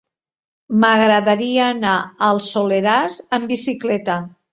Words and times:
M'agradaria 0.83 1.67
anar 1.73 1.91
al 2.29 2.41
Soleràs 2.45 3.19
amb 3.39 3.47
bicicleta. 3.53 4.17